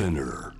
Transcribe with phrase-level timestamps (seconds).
[0.00, 0.52] Spinner.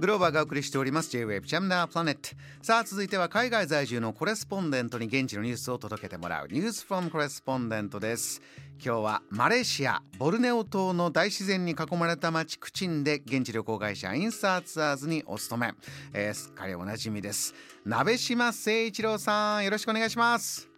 [0.00, 1.10] グローバーがお送りしております。
[1.10, 2.30] J-Wave ジャムナープラネット
[2.60, 6.48] さあ続いては海外在住のコレスポンデントに現地のニュースを届けてもらう。
[6.48, 8.42] ニュースフォームコレスポンデントです。
[8.84, 15.72] 今日はマレーシアボルネオ島の大自然に囲まれた町クチンで現地旅行会社インサーツアーズにお勤め、
[16.14, 17.54] えー、すっかりおなじみです。
[17.84, 20.68] 鍋島誠一郎さんよろしくお願いします。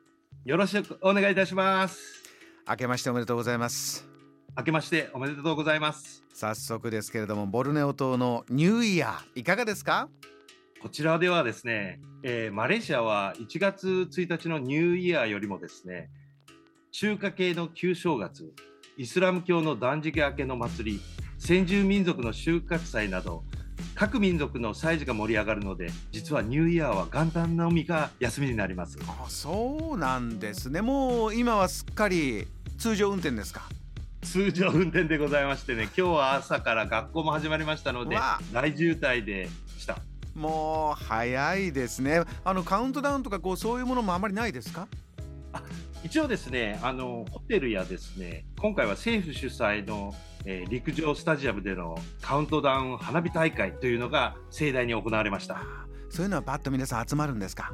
[0.44, 1.98] よろしくお願いいたします。
[2.68, 4.07] 明けましておめでとうございます
[4.56, 6.24] 明けましておめでとうございます。
[6.34, 10.08] 早速ですけれどもボルネオ島のニューイヤーいかがですか？
[10.80, 16.08] こちらではですね、えー、マレーシアは1月1日のニューイヤーよりもですね
[16.92, 18.52] 中華系の旧正月
[18.96, 21.00] イスラム教の断食明けの祭り
[21.38, 23.44] 先住民族の収穫祭など
[23.94, 28.98] 各民族の祭事が盛り上がるので実はニューイヤーは元旦のみが休みになります。
[29.06, 30.80] あそうなんですね。
[30.80, 33.68] もう今はすっかり通常運転ですか？
[34.22, 38.16] 通常運転でございましてね今日は朝から学校も始まりましたので
[38.52, 39.98] 大渋滞でした。
[40.34, 42.22] もう早いですね。
[42.44, 44.86] あのカウントダウンとかこうそういうものもあまりないですか？
[45.52, 45.62] あ
[46.04, 55.62] 一応ですねあのホテルやですね今回は政府主催の、えー、陸上スタジアムでのカウントダウン花火大会というのが盛大に行われました。
[56.10, 57.72] そういうのはバッと皆さん集まるんですか？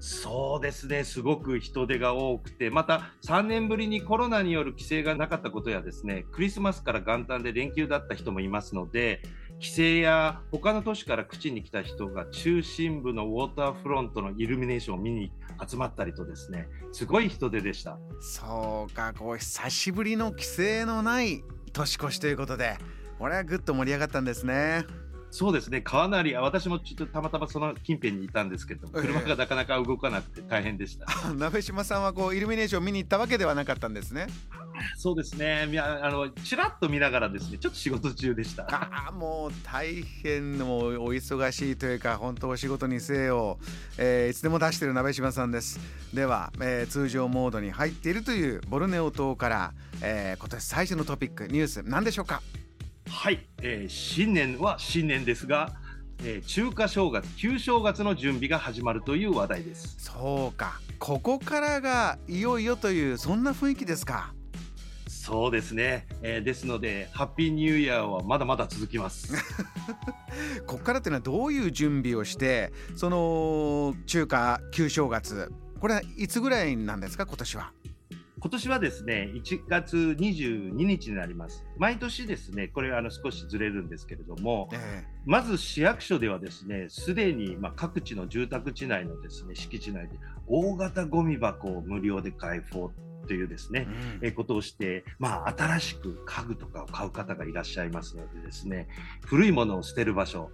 [0.00, 9.22] そうですね、すごく人手が多くて、また3年ぶりにコロナによる規制がなかったことやですね、クリスマスから元旦で連休だった人もいますので、
[9.58, 15.32] 帰省や他の都市から口に来た人が中心部のウォーターフロントのイルミネーションを見に
[15.68, 17.98] 集まったりとですね、すごい人手でした。
[18.20, 22.78] そうか、こう久しぶりの規制のない年越しということで、
[23.18, 24.86] これはぐっと盛り上がったんですね。
[25.32, 31.06] そうですね、かなり、私もちょっとたまたまその近辺にいたんですけど、車がなかなか動かなくて大変でした。
[31.08, 34.26] えー、鍋島さんはこうイルミネーション見に行ったわけではなかったんですね。
[34.96, 38.66] そうですね、あのちらっと見ながらですね、ちょっと仕事中でした。
[39.08, 43.58] あもう大変もうお忙しいというか、本当お仕事にせよ、
[43.98, 45.78] えー、いつでも出している鍋島さんです。
[46.12, 52.42] では、えー、通常モードに入っているというボルネオ島から、えー、今年最初のトピックニュース何でしょうか？
[53.10, 55.72] はい、えー、新年は新年ですが、
[56.24, 59.96] えー、中華正月旧正月の準備が始まるという話題です。
[59.98, 60.80] そうか。
[60.98, 64.32] ここからがいよいよというそんな雰囲気ですか。
[65.08, 69.34] そうですね、えー、ですのでハッピーニューイヤーはまだまだ続きます。
[70.66, 77.72] ここからっていうのはどういう準備をしてその中華旧正月これはいつぐらいなんですか今年は？
[78.40, 81.66] 今年はですね、1月22日になります。
[81.76, 84.80] 毎年ですね、これあの少しずれるんですけれども、えー、
[85.26, 90.14] まず市役所ではですね、すでにま各地の住宅地内のですね、敷地内で
[90.46, 92.90] 大型ゴミ箱を無料で開放
[93.26, 93.86] というですね、
[94.20, 98.88] うん、えことをして、まあ、新しく家具とかを買う方がいらっしゃいますのでですね、
[99.26, 100.50] 古いものを捨てる場所、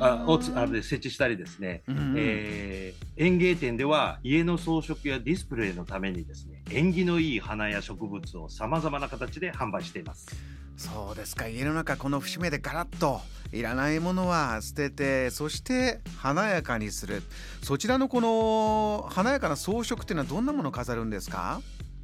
[0.00, 10.28] あをあで設置したりですね、うん、えー、園芸店では家の装飾やディスプレイのためにですね縁起のいい花や植物をさまざまな形で販売しています。
[10.76, 11.46] そうですか。
[11.46, 13.20] 家の中この節目でガラッと
[13.52, 17.22] いらないものは捨ててそして華やかにする。
[17.62, 21.60] そちらのこの華やかな装飾っていうのはどんなものを飾るんですか？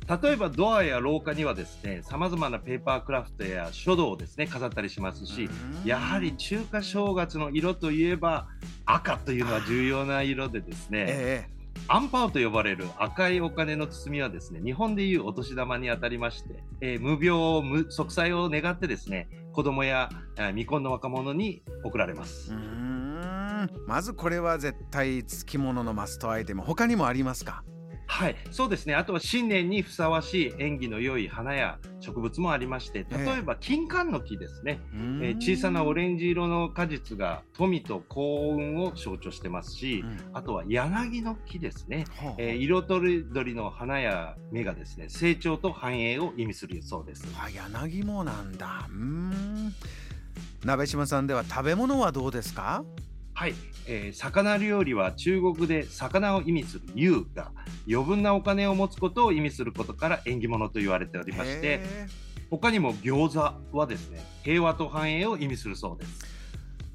[0.08, 5.48] 例えばドアや廊下にはですねさまざまなペーパークラフトや書道をですね飾ったりしますし
[5.84, 8.46] やはり中華正月の色といえば
[8.84, 11.46] 赤というのは重要な色でですね、え
[11.88, 22.54] アンパウと呼ばれる赤いお金の包みはですね日本でいうお年玉にあたりまして、えー、無病無息災を願ってですね子供や未婚の若者に贈られます。
[23.86, 27.62] まずこれは絶対付き物のマストアイテム他にもありますか？
[28.08, 28.94] はい、そうですね。
[28.94, 34.80] あとは新年にふさわしい縁起の良い花や植物もありまして、例えば金柑の木ですね。
[35.20, 42.04] えー、小さなオレンジ色の果実が富と幸運を象徴してますし、うん、あとは柳の木ですね。
[42.38, 47.26] えー、色とりどりの花や芽がですね、成長と繁栄を意味するそうです。
[47.38, 48.86] あ、柳もなんだ。
[48.88, 49.74] うん。
[50.64, 52.84] 鍋島さんでは食べ物はどうですか？
[53.38, 53.54] はい、
[53.86, 57.52] えー、魚料理は中国で魚を意味する「優」が
[57.86, 61.82] 余分なお金を持つことを意味することから縁起物と言われておりまして
[62.48, 66.36] 他にも餃子はですね平和と繁栄を意味するそうです。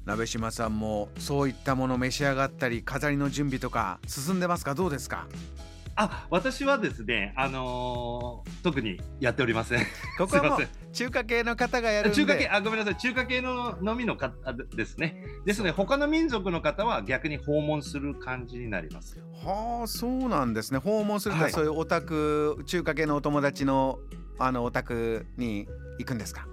[0.04, 4.74] 鍋島さんもそういったもの召し上がったり飾りの準備とか進んでますか？
[4.74, 5.28] どうですか？
[5.96, 9.80] あ、私はですね、あのー、特にやっておりません。
[10.18, 10.58] ここは
[10.92, 15.24] 中華系の方がやる中華系、あ、ごめんなさい、中華系ののみの方ですね。
[15.44, 19.18] ですね、他の民族の方は逆に訪問する感じになります。
[19.44, 20.78] はあ、そうなんですね。
[20.78, 23.98] 訪問すると、はい、そういうお宅、中華系のお友達の
[24.38, 25.68] あのお宅に
[25.98, 26.46] 行くんですか？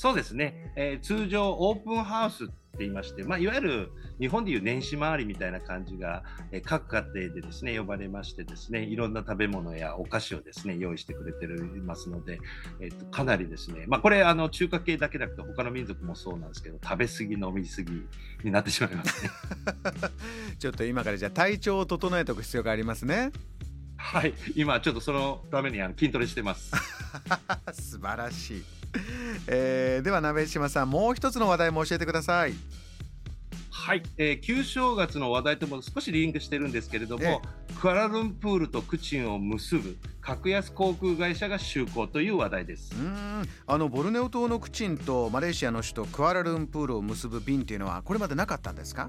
[0.00, 11.48] そうですね、えー、通常オープンハウスって言いまして、まあ、いわゆる日本でいう年始回りみたいな感じが、えー、各家庭でですね呼ばれましてですねいろんな食べ物やお菓子をですね用意してくれてい
[11.82, 12.38] ますので、
[12.80, 17.92] えーと、かなりですね、まあ、これあの中華系だけなくて他の民族もそうなんですけど食べ過ぎ飲み過ぎ
[18.42, 19.30] になってしまいますね。
[20.58, 23.32] ちょっと今からじゃあ体調を整えておく必要がありますね
[24.02, 24.34] はい。
[24.56, 26.72] 今ちょっとそのためにあの筋トレしてます。
[27.72, 28.64] 素晴らしい。
[29.46, 32.54] えー、では鍋島さんもう一つの話題も教えてください。
[33.70, 37.40] はい、えー、旧正月の話題とも少しリンクしてるんですけれども、
[37.80, 42.92] クアラルンプールとクチンを結ぶ格安航空会社が就航という話題です。
[42.94, 43.42] うん。
[43.66, 49.08] あのボルネオ島のクチンとマレーシアの首都クアラルンプールを結ぶ便というのはこれまでなかったんですか？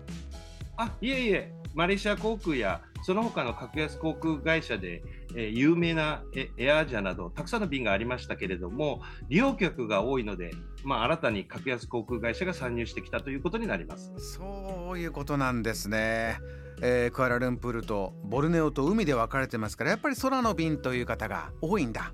[0.78, 5.02] あいえいえマレーシア航空やその他の格安航空会社で、
[5.36, 6.24] えー、有名な
[6.58, 10.52] エアアジアなどたくさんの便がありましたけれども利用客が多いので、
[10.84, 16.40] まあ、新たに格安航空会社が参入してきたということになりますそういうことなんですね。
[16.84, 22.12] えー、クアラルンプールとボルネオと海で分かれてますからやっぱり空の便という方が多いんだ。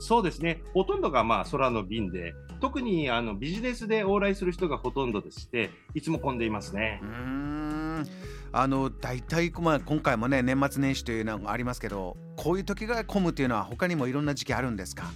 [0.00, 0.62] そうですね。
[0.74, 7.00] ほとんどがまあ空の便で特にあのビジネスで往来する人がほとんどでしていつも混んでいますね。
[7.02, 8.06] うん。
[8.52, 15.12] あの大体、まあ、今回もね年末年始というのがありますけどこういう時が混むというのは他にもいろんな時期あるんですか？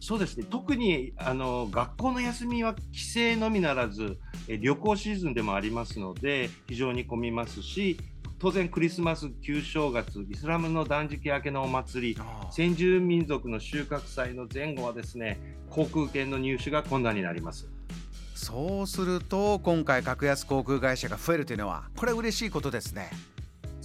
[0.00, 0.46] そうですね。
[0.48, 4.18] 特にあの学校の休みは帰省のみならず
[4.48, 7.98] 旅行シーズンでもありますので非常に混みますし
[8.40, 12.20] 当然クリスマス旧正月イスラムの断食明けのお祭り
[12.52, 15.40] 先住民族の収穫祭の前後はですね
[15.70, 17.68] 航空券の入手が困難になります。
[18.36, 23.10] そうすると今回格安航空会社が増えるというのはこれ嬉しいことですね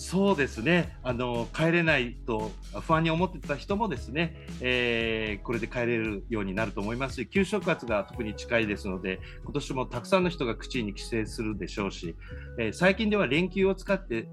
[0.05, 0.97] そうですね。
[1.01, 2.51] あの帰れないと
[2.81, 12.17] 不安に思ってた人もですね、えー、これで帰れるようになると思いますし給食活が特に近いですので今年もたくさんの人が口に帰省するでしょうし、
[12.59, 14.27] えー、最近では連休を使って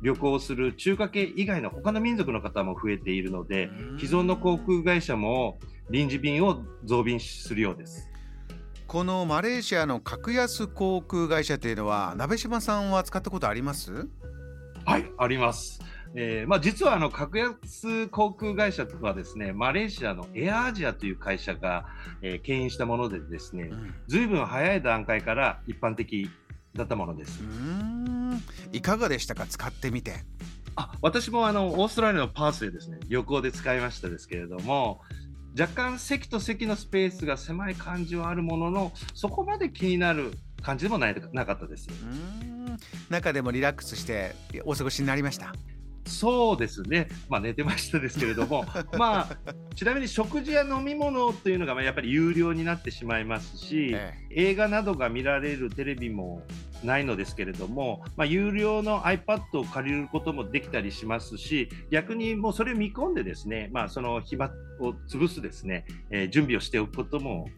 [0.00, 3.68] 旅行する中華系以外の他の民族の方も増えているので
[3.98, 5.58] 既存の航空会社も
[5.90, 8.08] 臨時便を増便するようです。
[8.86, 14.08] このマレーシアの格安航空会社というのは鍋島さんは使ったことあります？
[14.86, 15.80] はいあります。
[16.14, 21.86] えーまあ、実はあの格安航空会社とはですねマレーシアのエアアジアという会社が、
[22.22, 26.30] えー、牽引したものでですね、うん、ずいぶん早い段階から一般的
[26.74, 27.42] だったものです。
[28.72, 29.46] いかがでしたか？
[29.46, 30.24] 使ってみて。
[30.76, 35.00] あ私もあのオーストラリアのパースでですね旅行で使いましたですけれども
[35.58, 41.88] 若干席と席のスペースが狭い感じはあるもののそこまで気になる感じでもないなかったです
[43.10, 44.34] 中でもリラックスして
[44.64, 45.52] お過ごしになりました？
[46.06, 48.64] そうですね、まあ、寝てましたですけれども、
[48.96, 56.42] まあ、ちなみに食事や飲み物というのがやっぱり有料になってしまいますし、ええ、映画などが見られるテレビも
[56.84, 67.48] ないのですけれども、まあ、有料の iPad を借りることもできたりしますし逆にもうそれを見込んでですね、まあ、その暇を潰すですね、えー、準備をしておくことも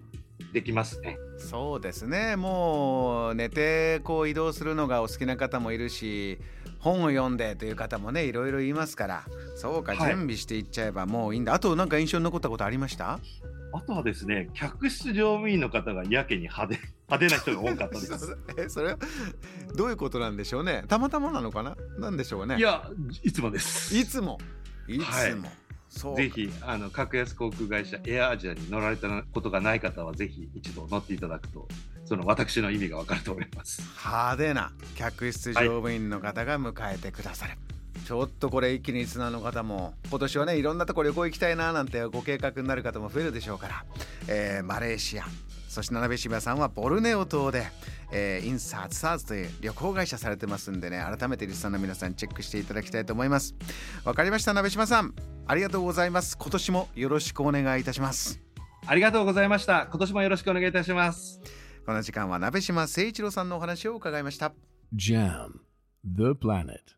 [0.52, 1.18] できますね。
[1.36, 2.36] そうですね。
[2.36, 6.38] もう寝てこう移動するのがお好きな方もいるし
[6.78, 9.24] 本を読んでという方もねいろいろ言いますから
[9.56, 11.54] そうか、準備していっちゃえばもういいんだ。
[11.54, 13.18] あとなんか印象に残ったことありました？
[13.70, 16.80] あとはですね客室乗務員の方がやけに派手
[17.10, 18.38] 派手な人が多かったです。
[18.56, 18.96] え それ
[19.76, 20.84] どういうことなんでしょうね。
[20.88, 21.76] たまたまなのかな？
[21.98, 22.56] なんでしょうね。
[22.56, 22.88] いや
[23.22, 23.94] いつもです。
[23.96, 24.38] いつも。
[24.86, 25.34] いつも、はい
[25.88, 31.66] ぜひあの格安航空会社エアアジアに乗られたことがない方はぜひ一度乗っていただくと
[32.04, 33.82] その私の意味がわかると思います。
[34.04, 37.56] 派手な客室乗務員の方が迎えてくださる、は
[38.02, 43.84] い、ちょっとこれ一気にリスナーの方も今年はねいろんなとこ旅行行きたいななんてご計画になる方も増えるでしょうから、
[44.28, 45.24] えー、マレーシア
[45.68, 47.66] そして七部渋谷さんはボルネオ島で、
[48.10, 53.54] えー、インサーツサーズという旅行会社されてますんでね改めてリスナーの皆さんチェックしていただきたいと思います。
[54.04, 55.14] わかりました鍋島さん
[55.50, 56.36] ありがとうございます。
[56.36, 58.38] 今年もよろしくお願いいたします。
[58.86, 59.88] ありがとうございました。
[59.90, 61.40] 今年もよろしくお願いいたします。
[61.86, 64.52] この時間は鍋島誠一郎さんのお話を伺いました。
[64.94, 65.52] JAM
[66.04, 66.97] The Planet